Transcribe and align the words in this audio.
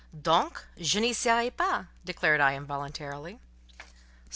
"Donc 0.15 0.65
je 0.79 0.97
n'y 0.99 1.13
serai 1.13 1.51
pas," 1.51 1.85
declared 2.05 2.41
I, 2.41 2.55
involuntarily. 2.55 3.39